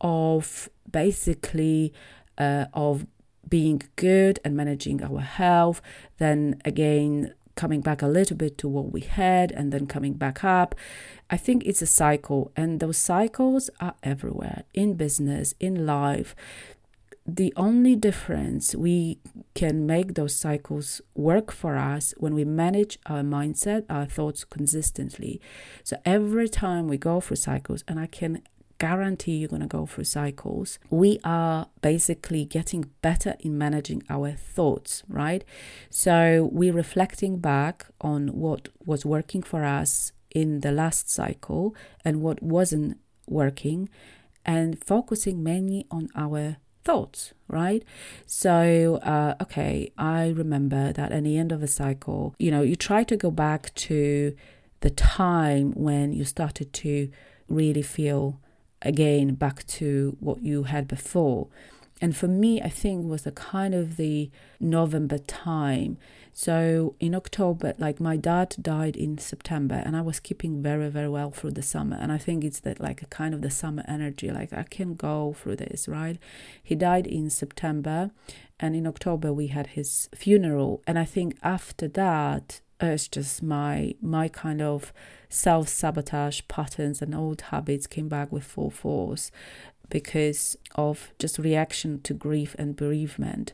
of 0.03 0.69
basically 0.91 1.93
uh, 2.37 2.65
of 2.73 3.07
being 3.49 3.81
good 3.95 4.39
and 4.45 4.55
managing 4.55 5.03
our 5.03 5.21
health, 5.21 5.81
then 6.17 6.61
again 6.63 7.33
coming 7.55 7.81
back 7.81 8.01
a 8.01 8.07
little 8.07 8.35
bit 8.35 8.57
to 8.57 8.67
what 8.67 8.91
we 8.91 9.01
had 9.01 9.51
and 9.51 9.71
then 9.71 9.85
coming 9.85 10.13
back 10.13 10.43
up. 10.43 10.75
I 11.29 11.37
think 11.37 11.63
it's 11.65 11.81
a 11.81 11.87
cycle, 11.87 12.51
and 12.55 12.79
those 12.79 12.97
cycles 12.97 13.69
are 13.79 13.95
everywhere 14.01 14.63
in 14.73 14.95
business, 14.95 15.53
in 15.59 15.85
life. 15.85 16.35
The 17.25 17.53
only 17.55 17.95
difference 17.95 18.75
we 18.75 19.19
can 19.55 19.85
make 19.85 20.15
those 20.15 20.35
cycles 20.35 20.99
work 21.15 21.51
for 21.51 21.77
us 21.77 22.13
when 22.17 22.33
we 22.33 22.43
manage 22.43 22.99
our 23.05 23.21
mindset, 23.21 23.85
our 23.89 24.05
thoughts 24.05 24.43
consistently. 24.43 25.39
So 25.83 25.97
every 26.03 26.49
time 26.49 26.87
we 26.87 26.97
go 26.97 27.21
through 27.21 27.37
cycles, 27.37 27.83
and 27.87 27.99
I 27.99 28.07
can 28.07 28.41
guarantee 28.83 29.37
you're 29.37 29.55
going 29.55 29.69
to 29.69 29.77
go 29.79 29.85
through 29.85 30.03
cycles. 30.03 30.77
We 30.89 31.11
are 31.23 31.67
basically 31.81 32.43
getting 32.43 32.83
better 33.01 33.33
in 33.39 33.57
managing 33.57 34.03
our 34.09 34.31
thoughts, 34.55 35.03
right? 35.07 35.43
So 35.89 36.49
we're 36.51 36.73
reflecting 36.73 37.37
back 37.37 37.85
on 38.01 38.21
what 38.43 38.67
was 38.85 39.05
working 39.05 39.41
for 39.41 39.63
us 39.63 40.11
in 40.31 40.49
the 40.65 40.73
last 40.73 41.09
cycle 41.09 41.73
and 42.03 42.21
what 42.21 42.43
wasn't 42.43 42.97
working 43.25 43.87
and 44.45 44.83
focusing 44.83 45.41
mainly 45.41 45.85
on 45.89 46.09
our 46.13 46.57
thoughts, 46.83 47.33
right? 47.47 47.83
So, 48.25 48.99
uh, 49.13 49.35
okay, 49.43 49.93
I 49.97 50.27
remember 50.43 50.91
that 50.91 51.13
at 51.13 51.23
the 51.23 51.37
end 51.37 51.53
of 51.53 51.63
a 51.63 51.67
cycle, 51.67 52.35
you 52.37 52.51
know, 52.51 52.63
you 52.63 52.75
try 52.75 53.05
to 53.05 53.15
go 53.15 53.31
back 53.31 53.73
to 53.87 54.35
the 54.81 54.89
time 54.89 55.71
when 55.71 56.11
you 56.11 56.25
started 56.25 56.73
to 56.83 57.09
really 57.47 57.81
feel 57.81 58.41
again 58.83 59.35
back 59.35 59.65
to 59.67 60.17
what 60.19 60.41
you 60.43 60.63
had 60.63 60.87
before. 60.87 61.47
And 62.01 62.15
for 62.15 62.27
me, 62.27 62.61
I 62.61 62.69
think 62.69 63.09
was 63.09 63.21
the 63.21 63.31
kind 63.31 63.73
of 63.73 63.95
the 63.95 64.29
November 64.59 65.17
time. 65.19 65.97
So 66.33 66.95
in 66.99 67.13
October, 67.13 67.75
like 67.77 67.99
my 67.99 68.17
dad 68.17 68.55
died 68.61 68.97
in 68.97 69.19
September, 69.19 69.81
and 69.85 69.95
I 69.95 70.01
was 70.01 70.19
keeping 70.19 70.61
very, 70.63 70.89
very 70.89 71.07
well 71.07 71.31
through 71.31 71.51
the 71.51 71.61
summer. 71.61 71.95
And 71.97 72.11
I 72.11 72.17
think 72.17 72.43
it's 72.43 72.59
that 72.61 72.79
like 72.79 73.01
a 73.03 73.05
kind 73.05 73.33
of 73.33 73.41
the 73.41 73.51
summer 73.51 73.85
energy, 73.87 74.31
like 74.31 74.51
I 74.51 74.63
can 74.63 74.95
go 74.95 75.35
through 75.39 75.57
this, 75.57 75.87
right? 75.87 76.17
He 76.61 76.75
died 76.75 77.05
in 77.07 77.29
September, 77.29 78.11
and 78.59 78.75
in 78.75 78.87
October 78.87 79.31
we 79.31 79.47
had 79.47 79.67
his 79.67 80.09
funeral. 80.15 80.81
And 80.87 80.97
I 80.97 81.05
think 81.05 81.37
after 81.43 81.87
that, 81.89 82.61
uh, 82.81 82.87
it's 82.87 83.07
just 83.07 83.43
my 83.43 83.93
my 84.01 84.27
kind 84.27 84.61
of 84.61 84.91
self 85.33 85.67
sabotage 85.67 86.41
patterns 86.47 87.01
and 87.01 87.15
old 87.15 87.41
habits 87.41 87.87
came 87.87 88.07
back 88.07 88.31
with 88.31 88.43
full 88.43 88.69
force 88.69 89.31
because 89.89 90.55
of 90.75 91.11
just 91.19 91.39
reaction 91.39 91.99
to 92.01 92.13
grief 92.13 92.55
and 92.59 92.75
bereavement. 92.75 93.53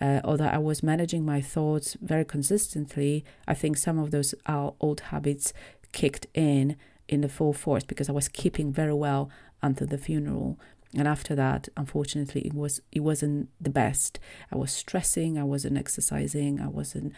Uh, 0.00 0.20
although 0.22 0.46
I 0.46 0.58
was 0.58 0.82
managing 0.82 1.24
my 1.24 1.40
thoughts 1.40 1.96
very 2.00 2.24
consistently, 2.24 3.24
I 3.48 3.54
think 3.54 3.78
some 3.78 3.98
of 3.98 4.10
those 4.10 4.34
uh, 4.46 4.70
old 4.80 5.00
habits 5.00 5.52
kicked 5.92 6.26
in 6.34 6.76
in 7.08 7.22
the 7.22 7.28
full 7.28 7.52
force 7.52 7.84
because 7.84 8.08
I 8.08 8.12
was 8.12 8.28
keeping 8.28 8.72
very 8.72 8.94
well 8.94 9.30
until 9.62 9.86
the 9.86 9.98
funeral. 9.98 10.58
And 10.96 11.08
after 11.08 11.34
that, 11.34 11.68
unfortunately, 11.76 12.42
it 12.42 12.54
was 12.54 12.80
it 12.92 13.00
wasn't 13.00 13.48
the 13.60 13.70
best. 13.70 14.18
I 14.52 14.56
was 14.56 14.72
stressing. 14.72 15.38
I 15.38 15.44
wasn't 15.44 15.76
exercising. 15.76 16.60
I 16.60 16.68
wasn't 16.68 17.12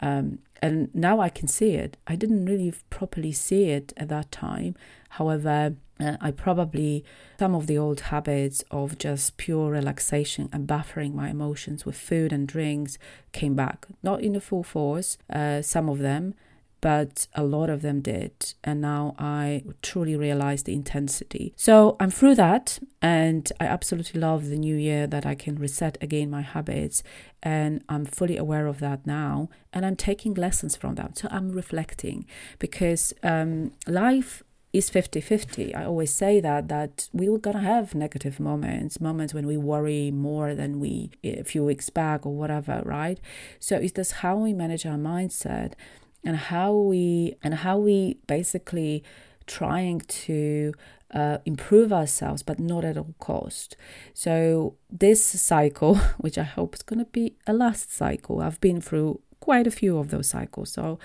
um, 0.00 0.38
and 0.62 0.94
now 0.94 1.20
I 1.20 1.28
can 1.28 1.48
see 1.48 1.74
it. 1.74 1.96
I 2.06 2.16
didn't 2.16 2.46
really 2.46 2.72
properly 2.90 3.32
see 3.32 3.64
it 3.70 3.92
at 3.96 4.08
that 4.08 4.30
time. 4.30 4.74
However, 5.10 5.74
uh, 5.98 6.16
I 6.20 6.30
probably, 6.30 7.04
some 7.38 7.54
of 7.54 7.66
the 7.66 7.78
old 7.78 8.00
habits 8.00 8.62
of 8.70 8.98
just 8.98 9.36
pure 9.36 9.70
relaxation 9.70 10.48
and 10.52 10.66
buffering 10.66 11.14
my 11.14 11.28
emotions 11.28 11.84
with 11.84 11.96
food 11.96 12.32
and 12.32 12.48
drinks 12.48 12.98
came 13.32 13.54
back. 13.54 13.86
Not 14.02 14.22
in 14.22 14.32
the 14.32 14.40
full 14.40 14.62
force, 14.62 15.18
uh, 15.30 15.62
some 15.62 15.88
of 15.88 15.98
them, 15.98 16.34
but 16.80 17.26
a 17.34 17.44
lot 17.44 17.70
of 17.70 17.82
them 17.82 18.00
did. 18.00 18.54
And 18.64 18.80
now 18.80 19.14
I 19.18 19.64
truly 19.82 20.16
realize 20.16 20.62
the 20.62 20.74
intensity. 20.74 21.52
So 21.56 21.96
I'm 22.00 22.10
through 22.10 22.36
that, 22.36 22.78
and 23.02 23.50
I 23.60 23.64
absolutely 23.66 24.20
love 24.20 24.48
the 24.48 24.56
new 24.56 24.76
year 24.76 25.06
that 25.06 25.26
I 25.26 25.34
can 25.34 25.56
reset 25.56 25.98
again 26.00 26.30
my 26.30 26.42
habits. 26.42 27.02
And 27.42 27.82
I'm 27.88 28.04
fully 28.04 28.36
aware 28.36 28.66
of 28.66 28.80
that 28.80 29.06
now, 29.06 29.48
and 29.72 29.84
I'm 29.86 29.96
taking 29.96 30.34
lessons 30.34 30.76
from 30.76 30.94
that. 30.96 31.18
So 31.18 31.28
I'm 31.30 31.50
reflecting 31.50 32.26
because 32.58 33.12
um, 33.22 33.72
life 33.86 34.42
is 34.72 34.88
50-50 34.88 35.74
i 35.76 35.84
always 35.84 36.14
say 36.14 36.38
that 36.40 36.68
that 36.68 37.08
we 37.12 37.28
are 37.28 37.38
gonna 37.38 37.60
have 37.60 37.94
negative 37.94 38.38
moments 38.38 39.00
moments 39.00 39.34
when 39.34 39.46
we 39.46 39.56
worry 39.56 40.10
more 40.12 40.54
than 40.54 40.78
we 40.78 41.10
a 41.24 41.42
few 41.42 41.64
weeks 41.64 41.90
back 41.90 42.24
or 42.24 42.34
whatever 42.34 42.80
right 42.84 43.18
so 43.58 43.76
it's 43.76 43.92
just 43.92 44.12
how 44.12 44.36
we 44.36 44.52
manage 44.52 44.86
our 44.86 44.96
mindset 44.96 45.72
and 46.24 46.36
how 46.36 46.74
we 46.74 47.34
and 47.42 47.54
how 47.54 47.78
we 47.78 48.18
basically 48.26 49.02
trying 49.46 50.00
to 50.00 50.72
uh, 51.12 51.38
improve 51.44 51.92
ourselves, 51.92 52.42
but 52.42 52.60
not 52.60 52.84
at 52.84 52.96
all 52.96 53.14
cost. 53.18 53.76
So 54.14 54.76
this 54.88 55.24
cycle, 55.24 55.96
which 56.18 56.38
I 56.38 56.44
hope 56.44 56.74
is 56.74 56.82
going 56.82 57.00
to 57.00 57.10
be 57.10 57.34
a 57.46 57.52
last 57.52 57.92
cycle, 57.92 58.40
I've 58.40 58.60
been 58.60 58.80
through 58.80 59.20
quite 59.40 59.66
a 59.66 59.70
few 59.70 59.98
of 59.98 60.10
those 60.10 60.28
cycles. 60.28 60.70
So 60.70 60.98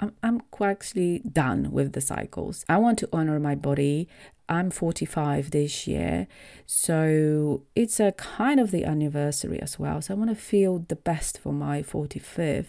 I'm, 0.00 0.12
I'm 0.22 0.40
quite 0.50 0.70
actually 0.70 1.20
done 1.20 1.70
with 1.70 1.92
the 1.92 2.00
cycles. 2.00 2.64
I 2.68 2.78
want 2.78 2.98
to 3.00 3.08
honor 3.12 3.38
my 3.38 3.54
body. 3.54 4.08
I'm 4.48 4.70
45 4.70 5.50
this 5.50 5.86
year, 5.86 6.26
so 6.66 7.62
it's 7.74 8.00
a 8.00 8.12
kind 8.12 8.60
of 8.60 8.70
the 8.70 8.84
anniversary 8.84 9.58
as 9.62 9.78
well. 9.78 10.02
So 10.02 10.12
I 10.12 10.16
want 10.16 10.28
to 10.28 10.36
feel 10.36 10.80
the 10.80 10.96
best 10.96 11.38
for 11.38 11.54
my 11.54 11.82
45th, 11.82 12.66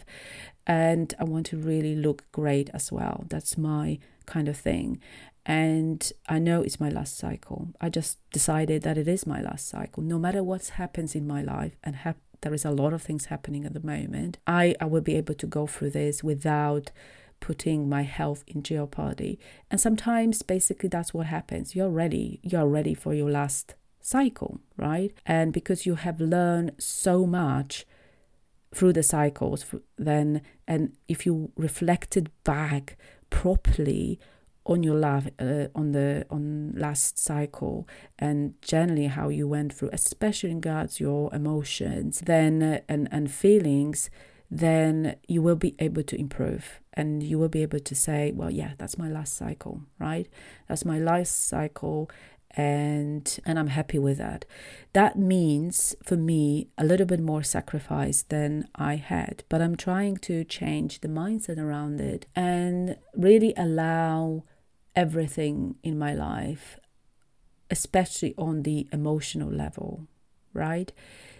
and 0.65 1.13
I 1.19 1.23
want 1.23 1.45
to 1.47 1.57
really 1.57 1.95
look 1.95 2.25
great 2.31 2.69
as 2.73 2.91
well. 2.91 3.25
That's 3.29 3.57
my 3.57 3.99
kind 4.25 4.47
of 4.47 4.57
thing. 4.57 4.99
And 5.45 6.09
I 6.29 6.39
know 6.39 6.61
it's 6.61 6.79
my 6.79 6.89
last 6.89 7.17
cycle. 7.17 7.69
I 7.81 7.89
just 7.89 8.17
decided 8.31 8.81
that 8.83 8.97
it 8.97 9.07
is 9.07 9.27
my 9.27 9.41
last 9.41 9.67
cycle. 9.67 10.01
No 10.01 10.17
matter 10.17 10.41
what 10.41 10.67
happens 10.67 11.15
in 11.15 11.27
my 11.27 11.41
life, 11.41 11.75
and 11.83 11.97
ha- 11.97 12.13
there 12.41 12.53
is 12.53 12.63
a 12.63 12.71
lot 12.71 12.93
of 12.93 13.01
things 13.01 13.25
happening 13.25 13.65
at 13.65 13.73
the 13.73 13.85
moment, 13.85 14.37
I, 14.47 14.75
I 14.79 14.85
will 14.85 15.01
be 15.01 15.15
able 15.15 15.33
to 15.35 15.47
go 15.47 15.67
through 15.67 15.91
this 15.91 16.23
without 16.23 16.91
putting 17.41 17.89
my 17.89 18.03
health 18.03 18.45
in 18.47 18.63
jeopardy. 18.63 19.37
And 19.69 19.81
sometimes, 19.81 20.43
basically, 20.43 20.87
that's 20.87 21.13
what 21.13 21.27
happens. 21.27 21.75
You're 21.75 21.89
ready. 21.89 22.39
You're 22.41 22.67
ready 22.67 22.93
for 22.93 23.13
your 23.13 23.29
last 23.29 23.75
cycle, 23.99 24.61
right? 24.77 25.11
And 25.25 25.51
because 25.51 25.85
you 25.85 25.95
have 25.95 26.21
learned 26.21 26.71
so 26.77 27.25
much 27.25 27.85
through 28.73 28.93
the 28.93 29.03
cycles 29.03 29.65
then 29.97 30.41
and 30.67 30.93
if 31.07 31.25
you 31.25 31.51
reflected 31.55 32.29
back 32.43 32.97
properly 33.29 34.19
on 34.65 34.81
your 34.81 34.95
life 34.95 35.29
uh, 35.39 35.67
on 35.75 35.91
the 35.91 36.25
on 36.29 36.73
last 36.75 37.19
cycle 37.19 37.87
and 38.17 38.53
generally 38.61 39.07
how 39.07 39.29
you 39.29 39.47
went 39.47 39.73
through 39.73 39.89
especially 39.91 40.51
in 40.51 40.57
regards 40.57 40.99
your 40.99 41.33
emotions 41.33 42.21
then 42.21 42.63
uh, 42.63 42.79
and 42.87 43.07
and 43.11 43.31
feelings 43.31 44.09
then 44.49 45.15
you 45.27 45.41
will 45.41 45.55
be 45.55 45.75
able 45.79 46.03
to 46.03 46.17
improve 46.17 46.79
and 46.93 47.23
you 47.23 47.39
will 47.39 47.49
be 47.49 47.61
able 47.63 47.79
to 47.79 47.95
say 47.95 48.31
well 48.33 48.51
yeah 48.51 48.73
that's 48.77 48.97
my 48.97 49.09
last 49.09 49.35
cycle 49.35 49.81
right? 50.03 50.27
That's 50.67 50.85
my 50.85 50.99
last 50.99 51.47
cycle 51.47 52.09
and 52.55 53.39
and 53.45 53.57
I'm 53.57 53.67
happy 53.67 53.99
with 53.99 54.17
that. 54.19 54.45
That 54.93 55.17
means 55.17 55.95
for 56.03 56.15
me 56.15 56.69
a 56.77 56.85
little 56.85 57.05
bit 57.05 57.19
more 57.19 57.43
sacrifice 57.43 58.23
than 58.23 58.67
I 58.75 58.95
had, 58.95 59.43
but 59.49 59.61
I'm 59.61 59.75
trying 59.75 60.17
to 60.17 60.43
change 60.43 61.01
the 61.01 61.07
mindset 61.07 61.57
around 61.57 61.99
it 61.99 62.27
and 62.35 62.97
really 63.15 63.53
allow 63.57 64.43
everything 64.95 65.75
in 65.83 65.97
my 65.97 66.13
life, 66.13 66.79
especially 67.71 68.35
on 68.37 68.63
the 68.63 68.87
emotional 68.91 69.51
level, 69.51 70.07
right? 70.53 70.91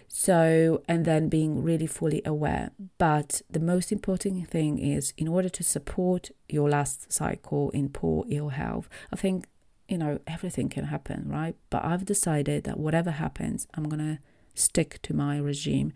So, 0.08 0.82
and 0.86 1.04
then 1.04 1.28
being 1.28 1.62
really 1.62 1.86
fully 1.88 2.22
aware. 2.24 2.70
But 2.98 3.42
the 3.50 3.58
most 3.58 3.90
important 3.90 4.48
thing 4.48 4.78
is 4.78 5.12
in 5.16 5.26
order 5.26 5.48
to 5.48 5.64
support 5.64 6.30
your 6.48 6.68
last 6.70 7.12
cycle 7.12 7.70
in 7.70 7.88
poor 7.88 8.24
ill 8.28 8.50
health, 8.50 8.88
I 9.12 9.16
think 9.16 9.48
you 9.88 9.98
know, 9.98 10.18
everything 10.26 10.68
can 10.68 10.84
happen, 10.84 11.24
right? 11.28 11.56
But 11.70 11.84
I've 11.84 12.04
decided 12.04 12.64
that 12.64 12.78
whatever 12.78 13.12
happens, 13.12 13.66
I'm 13.74 13.84
going 13.84 13.98
to 14.00 14.18
stick 14.54 15.00
to 15.02 15.14
my 15.14 15.38
regime. 15.38 15.92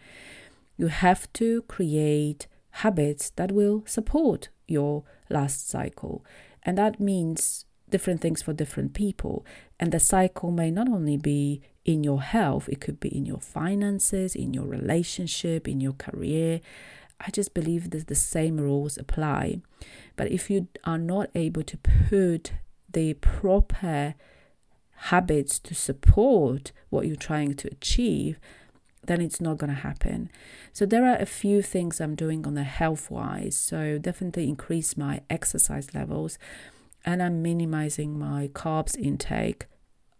You 0.76 0.88
have 0.88 1.32
to 1.34 1.62
create 1.62 2.46
habits 2.70 3.30
that 3.36 3.52
will 3.52 3.84
support 3.86 4.50
your 4.66 5.04
last 5.30 5.68
cycle. 5.68 6.24
And 6.62 6.76
that 6.76 7.00
means 7.00 7.64
different 7.90 8.20
things 8.20 8.42
for 8.42 8.52
different 8.52 8.94
people. 8.94 9.46
And 9.80 9.92
the 9.92 10.00
cycle 10.00 10.50
may 10.50 10.70
not 10.70 10.88
only 10.88 11.16
be 11.16 11.62
in 11.84 12.04
your 12.04 12.20
health, 12.20 12.68
it 12.68 12.80
could 12.80 13.00
be 13.00 13.08
in 13.08 13.24
your 13.24 13.40
finances, 13.40 14.34
in 14.34 14.52
your 14.52 14.66
relationship, 14.66 15.66
in 15.66 15.80
your 15.80 15.94
career. 15.94 16.60
I 17.20 17.30
just 17.30 17.54
believe 17.54 17.90
that 17.90 18.06
the 18.06 18.14
same 18.14 18.58
rules 18.58 18.98
apply. 18.98 19.62
But 20.16 20.30
if 20.30 20.50
you 20.50 20.68
are 20.84 20.98
not 20.98 21.30
able 21.34 21.62
to 21.62 21.78
put 21.78 22.52
the 22.98 23.14
proper 23.14 24.16
habits 25.12 25.60
to 25.60 25.72
support 25.72 26.72
what 26.90 27.06
you're 27.06 27.14
trying 27.30 27.54
to 27.54 27.68
achieve, 27.68 28.40
then 29.04 29.20
it's 29.20 29.40
not 29.40 29.56
going 29.56 29.70
to 29.70 29.82
happen. 29.82 30.28
So 30.72 30.84
there 30.84 31.06
are 31.06 31.14
a 31.14 31.24
few 31.24 31.62
things 31.62 32.00
I'm 32.00 32.16
doing 32.16 32.44
on 32.44 32.54
the 32.54 32.64
health 32.64 33.08
wise. 33.08 33.56
So 33.56 33.98
definitely 33.98 34.48
increase 34.48 34.96
my 34.96 35.20
exercise 35.30 35.94
levels 35.94 36.40
and 37.04 37.22
I'm 37.22 37.40
minimizing 37.40 38.18
my 38.18 38.48
carbs 38.48 38.98
intake 38.98 39.66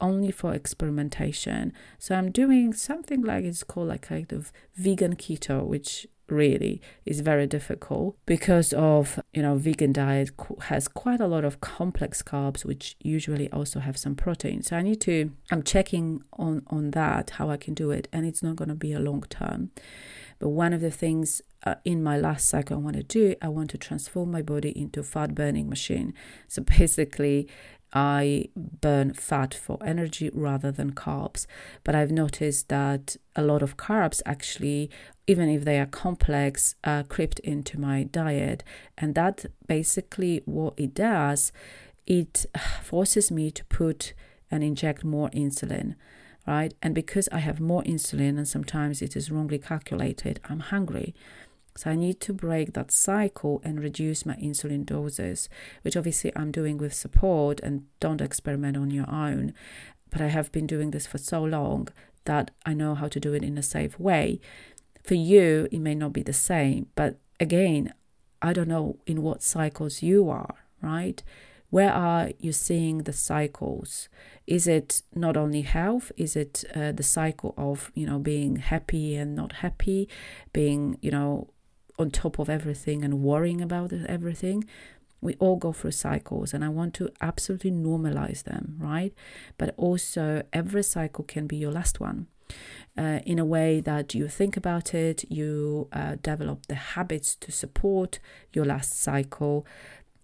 only 0.00 0.30
for 0.30 0.54
experimentation. 0.54 1.73
So 1.99 2.14
I'm 2.14 2.30
doing 2.30 2.73
something 2.73 3.23
like 3.23 3.44
it's 3.44 3.64
called 3.64 3.88
like 3.88 4.02
kind 4.02 4.32
of 4.32 4.52
vegan 4.76 5.16
keto, 5.16 5.66
which 5.66 6.06
really 6.30 6.80
is 7.04 7.20
very 7.20 7.47
difficult 7.47 8.16
because 8.26 8.73
of 8.73 9.20
you 9.32 9.42
know 9.42 9.56
vegan 9.56 9.92
diet 9.92 10.30
has 10.62 10.88
quite 10.88 11.20
a 11.20 11.26
lot 11.26 11.44
of 11.44 11.61
complex 11.61 12.23
carbs 12.23 12.64
which 12.64 12.97
usually 13.00 13.50
also 13.52 13.80
have 13.80 13.97
some 13.97 14.14
protein. 14.14 14.62
So 14.62 14.76
i 14.76 14.82
need 14.82 15.00
to 15.02 15.30
i'm 15.50 15.62
checking 15.62 16.23
on 16.32 16.62
on 16.68 16.90
that 16.92 17.30
how 17.30 17.50
i 17.50 17.56
can 17.56 17.75
do 17.75 17.90
it 17.90 18.08
and 18.12 18.26
it's 18.26 18.42
not 18.42 18.56
going 18.56 18.68
to 18.68 18.75
be 18.75 18.92
a 18.92 19.00
long 19.00 19.23
term. 19.28 19.70
But 20.38 20.50
one 20.50 20.73
of 20.73 20.80
the 20.80 20.90
things 20.90 21.42
uh, 21.64 21.75
in 21.85 22.02
my 22.02 22.16
last 22.16 22.49
cycle 22.49 22.76
i 22.76 22.80
want 22.80 22.97
to 22.97 23.02
do 23.02 23.35
i 23.42 23.49
want 23.49 23.70
to 23.70 23.78
transform 23.78 24.30
my 24.30 24.42
body 24.42 24.70
into 24.78 25.02
fat 25.02 25.35
burning 25.35 25.68
machine. 25.68 26.14
So 26.47 26.62
basically 26.62 27.49
I 27.92 28.49
burn 28.57 29.14
fat 29.14 29.54
for 29.54 29.78
energy 29.85 30.30
rather 30.33 30.71
than 30.71 30.92
carbs. 30.92 31.47
But 31.85 31.95
I've 31.95 32.11
noticed 32.11 32.68
that 32.68 33.16
a 33.35 33.42
lot 33.42 33.62
of 33.62 33.76
carbs 33.76 34.21
actually, 34.26 34.90
even 35.26 35.49
if 35.49 35.64
they 35.64 35.78
are 35.78 35.87
complex, 35.87 36.75
uh, 36.85 37.04
crept 37.04 37.38
into 37.40 37.80
my 37.80 38.04
diet. 38.04 38.62
And 38.97 39.14
that 39.14 39.47
basically 39.66 40.42
what 40.45 40.75
it 40.76 40.95
does, 40.95 41.52
it 42.07 42.47
forces 42.83 43.30
me 43.30 43.50
to 43.50 43.64
put 43.66 44.14
and 44.50 44.64
inject 44.64 45.04
more 45.04 45.28
insulin, 45.30 45.95
right? 46.47 46.75
And 46.83 46.95
because 46.95 47.28
I 47.30 47.38
have 47.38 47.61
more 47.61 47.83
insulin 47.83 48.37
and 48.38 48.49
sometimes 48.49 49.02
it 49.02 49.16
is 49.16 49.30
wrongly 49.30 49.59
calculated, 49.59 50.40
I'm 50.49 50.61
hungry. 50.61 51.14
So 51.78 51.90
I 51.90 51.94
need 51.94 52.18
to 52.23 52.32
break 52.32 52.73
that 52.73 52.90
cycle 52.90 53.62
and 53.62 53.80
reduce 53.80 54.26
my 54.26 54.35
insulin 54.35 54.85
doses, 54.85 55.49
which 55.82 55.97
obviously 55.97 56.32
I'm 56.35 56.50
doing 56.50 56.76
with 56.76 56.92
support 56.92 57.61
and 57.61 57.85
don't 58.00 58.20
experiment 58.20 58.76
on 58.76 58.90
your 58.90 59.08
own. 59.08 59.54
But 60.11 60.20
I 60.20 60.26
have 60.26 60.50
been 60.50 60.66
doing 60.66 60.90
this 60.90 61.06
for 61.06 61.18
so 61.18 61.40
long 61.44 61.87
that 62.25 62.50
I 62.66 62.75
know 62.75 62.97
how 62.97 63.06
to 63.06 63.20
do 63.20 63.32
it 63.32 63.44
in 63.44 63.56
a 63.56 63.62
safe 63.62 63.97
way. 63.97 64.40
For 65.04 65.14
you, 65.14 65.68
it 65.70 65.78
may 65.78 65.94
not 65.94 66.12
be 66.12 66.25
the 66.25 66.32
same, 66.32 66.88
but 66.97 67.20
again, 67.38 67.94
I 68.42 68.52
don't 68.52 68.66
know 68.66 68.97
in 69.06 69.23
what 69.23 69.44
cycles 69.44 70.02
you 70.02 70.28
are, 70.30 70.56
right? 70.82 71.23
Where 71.70 71.92
are 71.92 72.30
you 72.40 72.52
seeing 72.52 73.04
the 73.04 73.12
cycles? 73.12 74.08
Is 74.49 74.66
it 74.66 75.02
not 75.14 75.37
only 75.37 75.62
health? 75.62 76.11
Is 76.16 76.35
it 76.35 76.64
uh, 76.75 76.90
the 76.90 77.04
cycle 77.04 77.54
of, 77.56 77.92
you 77.94 78.04
know, 78.04 78.18
being 78.18 78.56
happy 78.56 79.14
and 79.14 79.37
not 79.37 79.52
happy, 79.52 80.08
being, 80.52 80.99
you 81.02 81.12
know, 81.12 81.50
on 81.99 82.11
top 82.11 82.38
of 82.38 82.49
everything 82.49 83.05
and 83.05 83.23
worrying 83.23 83.61
about 83.61 83.93
everything. 83.93 84.64
We 85.21 85.35
all 85.40 85.57
go 85.57 85.73
through 85.73 85.93
cycles, 85.93 86.55
and 86.55 86.64
I 86.64 86.69
want 86.69 86.95
to 86.95 87.11
absolutely 87.21 87.73
normalize 87.73 88.45
them, 88.45 88.76
right? 88.78 89.12
But 89.57 89.75
also, 89.76 90.43
every 90.52 90.85
cycle 90.85 91.25
can 91.25 91.47
be 91.49 91.57
your 91.57 91.73
last 91.73 91.99
one. 91.99 92.28
Uh, 92.97 93.21
in 93.26 93.38
a 93.38 93.45
way 93.45 93.81
that 93.81 94.14
you 94.14 94.28
think 94.28 94.57
about 94.57 94.95
it, 94.95 95.25
you 95.28 95.88
uh, 95.93 96.17
develop 96.23 96.67
the 96.67 96.76
habits 96.76 97.35
to 97.37 97.50
support 97.50 98.21
your 98.52 98.64
last 98.64 99.00
cycle, 99.00 99.67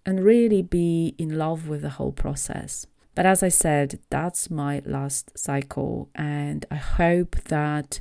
and 0.07 0.25
really 0.25 0.63
be 0.63 1.15
in 1.19 1.39
love 1.39 1.67
with 1.67 1.83
the 1.83 1.91
whole 1.91 2.13
process. 2.13 2.87
But 3.15 3.27
as 3.27 3.43
I 3.43 3.49
said, 3.49 4.01
that's 4.11 4.51
my 4.51 4.83
last 4.85 5.37
cycle, 5.37 6.09
and 6.15 6.67
I 6.71 6.77
hope 6.77 7.37
that 7.45 8.01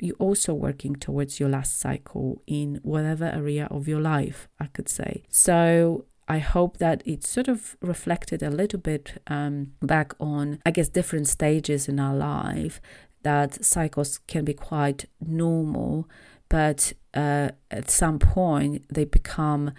you're 0.00 0.16
also 0.16 0.52
working 0.52 0.96
towards 0.96 1.40
your 1.40 1.48
last 1.48 1.80
cycle 1.80 2.42
in 2.46 2.80
whatever 2.82 3.24
area 3.24 3.66
of 3.70 3.88
your 3.88 4.00
life, 4.00 4.48
I 4.60 4.66
could 4.66 4.88
say. 4.88 5.24
So 5.28 6.04
I 6.28 6.38
hope 6.38 6.78
that 6.78 7.02
it 7.06 7.24
sort 7.24 7.48
of 7.48 7.76
reflected 7.80 8.42
a 8.42 8.50
little 8.50 8.80
bit 8.80 9.22
um, 9.28 9.72
back 9.80 10.14
on, 10.18 10.58
I 10.66 10.70
guess, 10.70 10.88
different 10.88 11.28
stages 11.28 11.88
in 11.88 12.00
our 12.00 12.14
life 12.14 12.80
that 13.22 13.64
cycles 13.64 14.18
can 14.26 14.44
be 14.44 14.54
quite 14.54 15.06
normal, 15.20 16.08
but 16.48 16.92
uh, 17.14 17.50
at 17.70 17.90
some 17.90 18.18
point 18.18 18.84
they 18.92 19.04
become, 19.04 19.72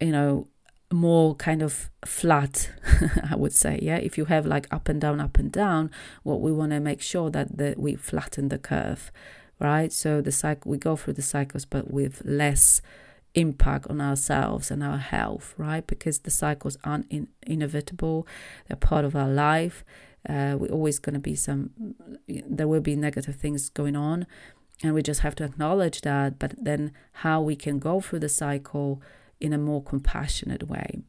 you 0.00 0.12
know, 0.12 0.48
more 0.92 1.34
kind 1.34 1.62
of 1.62 1.90
flat 2.04 2.70
i 3.30 3.34
would 3.34 3.52
say 3.52 3.78
yeah? 3.82 3.96
If 3.96 4.16
you 4.16 4.26
have 4.26 4.46
like 4.46 4.68
up 4.70 4.88
and 4.88 5.00
down 5.00 5.20
up 5.20 5.38
and 5.38 5.50
down 5.50 5.90
what 6.22 6.40
we 6.40 6.52
want 6.52 6.72
to 6.72 6.80
make 6.80 7.00
sure 7.00 7.30
that 7.30 7.56
the, 7.56 7.74
we 7.76 7.96
flatten 7.96 8.48
the 8.48 8.58
curve 8.58 9.10
right? 9.58 9.92
So 9.92 10.20
the 10.20 10.32
cycle 10.32 10.70
we 10.70 10.78
go 10.78 10.96
through 10.96 11.14
the 11.14 11.22
cycles 11.22 11.64
but 11.64 11.90
with 11.90 12.22
less 12.24 12.80
impact 13.34 13.86
on 13.88 14.00
ourselves 14.00 14.70
and 14.70 14.82
our 14.82 14.98
health 14.98 15.54
right? 15.56 15.86
Because 15.86 16.20
the 16.20 16.30
cycles 16.30 16.76
aren't 16.84 17.10
in, 17.10 17.28
inevitable. 17.46 18.26
They're 18.66 18.76
part 18.76 19.04
of 19.04 19.16
our 19.16 19.28
life. 19.28 19.84
Uh, 20.28 20.56
we're 20.58 20.72
always 20.72 20.98
going 20.98 21.14
to 21.14 21.20
be 21.20 21.36
some 21.36 21.70
there 22.28 22.68
will 22.68 22.80
be 22.80 22.96
negative 22.96 23.36
things 23.36 23.68
going 23.68 23.94
on 23.96 24.26
and 24.82 24.92
we 24.92 25.02
just 25.02 25.20
have 25.20 25.34
to 25.36 25.44
acknowledge 25.44 26.00
that 26.02 26.38
but 26.38 26.54
then 26.62 26.92
how 27.12 27.40
we 27.40 27.54
can 27.56 27.78
go 27.78 28.00
through 28.00 28.18
the 28.18 28.28
cycle 28.28 29.00
in 29.40 29.52
a 29.52 29.58
more 29.58 29.82
compassionate 29.82 30.68
way. 30.68 31.00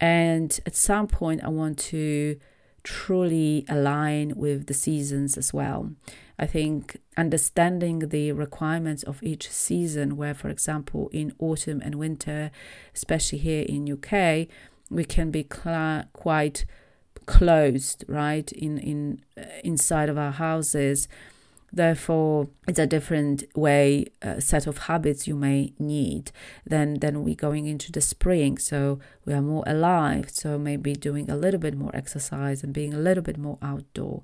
And 0.00 0.58
at 0.66 0.76
some 0.76 1.06
point, 1.06 1.42
I 1.42 1.48
want 1.48 1.78
to 1.78 2.38
truly 2.82 3.64
align 3.68 4.32
with 4.36 4.66
the 4.66 4.74
seasons 4.74 5.36
as 5.36 5.52
well. 5.52 5.90
I 6.38 6.46
think 6.46 6.98
understanding 7.16 8.00
the 8.00 8.32
requirements 8.32 9.02
of 9.02 9.22
each 9.22 9.50
season, 9.50 10.16
where, 10.16 10.34
for 10.34 10.48
example, 10.50 11.08
in 11.12 11.32
autumn 11.38 11.80
and 11.82 11.94
winter, 11.94 12.50
especially 12.94 13.38
here 13.38 13.64
in 13.66 13.90
UK, 13.90 14.48
we 14.90 15.04
can 15.04 15.30
be 15.30 15.46
cl- 15.50 16.04
quite 16.12 16.66
closed, 17.24 18.04
right, 18.06 18.52
in 18.52 18.78
in 18.78 19.22
uh, 19.36 19.42
inside 19.64 20.08
of 20.08 20.18
our 20.18 20.32
houses 20.32 21.08
Therefore, 21.76 22.48
it's 22.66 22.78
a 22.78 22.86
different 22.86 23.44
way, 23.54 24.06
uh, 24.22 24.40
set 24.40 24.66
of 24.66 24.78
habits 24.78 25.28
you 25.28 25.36
may 25.36 25.74
need 25.78 26.32
Then, 26.64 26.94
then 26.94 27.22
we're 27.22 27.34
going 27.34 27.66
into 27.66 27.92
the 27.92 28.00
spring. 28.00 28.56
So 28.56 28.98
we 29.26 29.34
are 29.34 29.42
more 29.42 29.62
alive. 29.66 30.30
So 30.30 30.58
maybe 30.58 30.94
doing 30.94 31.30
a 31.30 31.36
little 31.36 31.60
bit 31.60 31.76
more 31.76 31.94
exercise 31.94 32.64
and 32.64 32.72
being 32.72 32.94
a 32.94 32.98
little 32.98 33.22
bit 33.22 33.36
more 33.36 33.58
outdoor. 33.60 34.22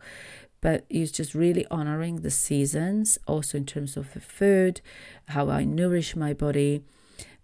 But 0.63 0.87
it's 0.89 1.13
just 1.13 1.35
really 1.35 1.67
honoring 1.71 2.23
the 2.23 2.31
seasons, 2.31 3.19
also 3.27 3.59
in 3.59 3.67
terms 3.67 3.99
of 3.99 4.15
the 4.15 4.21
food, 4.21 4.81
how 5.27 5.51
I 5.51 5.65
nourish 5.65 6.17
my 6.17 6.33
body, 6.33 6.85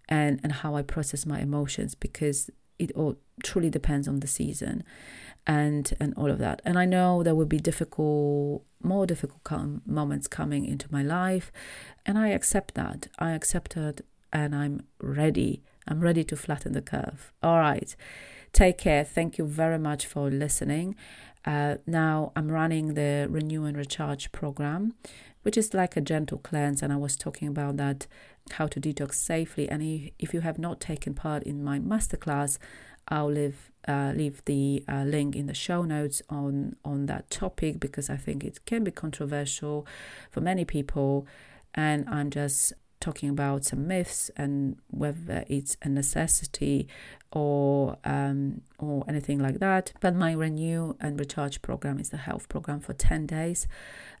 and 0.07 0.39
and 0.41 0.53
how 0.53 0.75
I 0.75 0.81
process 0.81 1.25
my 1.27 1.39
emotions 1.39 1.93
because 1.93 2.49
it 2.79 2.91
all 2.93 3.17
truly 3.43 3.69
depends 3.69 4.07
on 4.07 4.21
the 4.21 4.27
season 4.27 4.83
and 5.49 5.93
and 5.99 6.13
all 6.15 6.29
of 6.29 6.37
that. 6.37 6.61
And 6.63 6.77
I 6.77 6.85
know 6.85 7.23
there 7.23 7.33
will 7.33 7.47
be 7.57 7.59
difficult, 7.59 8.63
more 8.83 9.07
difficult 9.07 9.43
com- 9.43 9.81
moments 9.85 10.27
coming 10.27 10.63
into 10.63 10.87
my 10.91 11.01
life, 11.01 11.51
and 12.05 12.19
I 12.19 12.27
accept 12.29 12.75
that. 12.75 13.07
I 13.17 13.31
accept 13.31 13.75
it, 13.75 14.05
and 14.31 14.55
I'm 14.55 14.83
ready. 15.01 15.63
I'm 15.87 16.01
ready 16.01 16.23
to 16.25 16.35
flatten 16.35 16.73
the 16.73 16.83
curve. 16.83 17.33
All 17.41 17.57
right. 17.57 17.95
Take 18.53 18.77
care. 18.77 19.03
Thank 19.03 19.39
you 19.39 19.45
very 19.45 19.79
much 19.79 20.05
for 20.05 20.29
listening. 20.29 20.95
Uh, 21.45 21.75
now 21.87 22.31
I'm 22.35 22.49
running 22.51 22.93
the 22.93 23.27
Renew 23.29 23.63
and 23.65 23.75
Recharge 23.75 24.31
program, 24.31 24.93
which 25.41 25.57
is 25.57 25.73
like 25.73 25.97
a 25.97 26.01
gentle 26.01 26.37
cleanse, 26.37 26.83
and 26.83 26.93
I 26.93 26.97
was 26.97 27.17
talking 27.17 27.47
about 27.47 27.77
that 27.77 28.05
how 28.51 28.67
to 28.67 28.79
detox 28.79 29.15
safely. 29.15 29.67
And 29.67 30.11
if 30.19 30.33
you 30.33 30.41
have 30.41 30.59
not 30.59 30.79
taken 30.79 31.15
part 31.15 31.41
in 31.41 31.63
my 31.63 31.79
masterclass, 31.79 32.59
I'll 33.07 33.31
leave 33.31 33.71
uh, 33.89 34.13
leave 34.15 34.45
the 34.45 34.83
uh, 34.87 35.03
link 35.03 35.35
in 35.35 35.47
the 35.47 35.53
show 35.53 35.81
notes 35.83 36.21
on 36.29 36.75
on 36.85 37.07
that 37.07 37.29
topic 37.31 37.79
because 37.79 38.09
I 38.09 38.17
think 38.17 38.43
it 38.43 38.63
can 38.65 38.83
be 38.83 38.91
controversial 38.91 39.87
for 40.29 40.41
many 40.41 40.63
people, 40.63 41.25
and 41.73 42.07
I'm 42.07 42.29
just 42.29 42.73
talking 42.99 43.29
about 43.29 43.63
some 43.65 43.87
myths 43.87 44.29
and 44.35 44.77
whether 44.89 45.45
it's 45.47 45.77
a 45.81 45.89
necessity 45.89 46.87
or 47.31 47.97
um, 48.03 48.61
or 48.77 49.05
anything 49.07 49.39
like 49.39 49.59
that. 49.59 49.93
But 49.99 50.15
my 50.15 50.33
renew 50.33 50.95
and 50.99 51.19
recharge 51.19 51.61
program 51.61 51.99
is 51.99 52.09
the 52.09 52.17
health 52.17 52.49
program 52.49 52.79
for 52.79 52.93
ten 52.93 53.25
days, 53.25 53.67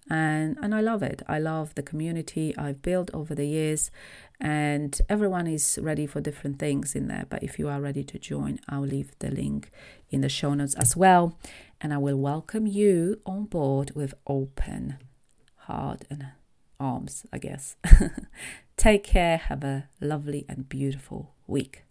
and 0.09 0.57
and 0.61 0.73
I 0.73 0.81
love 0.81 1.03
it. 1.03 1.21
I 1.27 1.39
love 1.39 1.75
the 1.75 1.83
community 1.83 2.55
I've 2.57 2.81
built 2.81 3.09
over 3.13 3.33
the 3.35 3.47
years, 3.47 3.91
and 4.39 4.99
everyone 5.09 5.47
is 5.47 5.79
ready 5.81 6.05
for 6.05 6.21
different 6.21 6.59
things 6.59 6.95
in 6.95 7.07
there. 7.07 7.25
But 7.29 7.43
if 7.43 7.59
you 7.59 7.67
are 7.67 7.81
ready 7.81 8.03
to 8.03 8.19
join, 8.19 8.59
I'll 8.69 8.81
leave 8.81 9.11
the 9.19 9.31
link 9.31 9.71
in 10.09 10.21
the 10.21 10.29
show 10.29 10.53
notes 10.53 10.75
as 10.75 10.95
well, 10.95 11.37
and 11.81 11.93
I 11.93 11.97
will 11.97 12.17
welcome 12.17 12.67
you 12.67 13.19
on 13.25 13.45
board 13.45 13.91
with 13.95 14.13
open 14.27 14.97
heart 15.55 16.05
and 16.09 16.27
arms. 16.79 17.25
I 17.31 17.37
guess. 17.37 17.75
Take 18.77 19.03
care. 19.03 19.37
Have 19.37 19.63
a 19.63 19.89
lovely 19.99 20.45
and 20.47 20.67
beautiful 20.69 21.33
week. 21.47 21.83